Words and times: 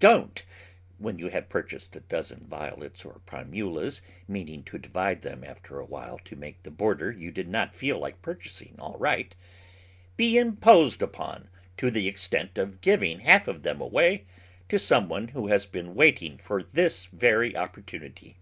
Don't, 0.00 0.44
when 0.98 1.20
you 1.20 1.28
have 1.28 1.48
purchased 1.48 1.94
a 1.94 2.00
dozen 2.00 2.40
Violets 2.40 3.04
or 3.04 3.20
Primulas, 3.24 4.00
meaning 4.26 4.64
to 4.64 4.78
divide 4.78 5.22
them 5.22 5.44
after 5.44 5.78
awhile 5.78 6.18
to 6.24 6.34
make 6.34 6.64
the 6.64 6.72
border 6.72 7.12
you 7.12 7.30
did 7.30 7.46
not 7.46 7.76
feel 7.76 7.96
like 7.96 8.20
purchasing 8.20 8.74
out 8.82 8.98
right, 8.98 9.36
be 10.16 10.36
imposed 10.36 11.02
upon 11.02 11.50
to 11.76 11.88
the 11.88 12.08
extent 12.08 12.58
of 12.58 12.80
giving 12.80 13.20
half 13.20 13.46
of 13.46 13.62
them 13.62 13.80
away 13.80 14.24
to 14.68 14.76
some 14.76 15.08
one 15.08 15.28
who 15.28 15.46
has 15.46 15.66
been 15.66 15.94
waiting 15.94 16.36
for 16.36 16.64
this 16.64 17.04
very 17.04 17.56
opportunity. 17.56 18.38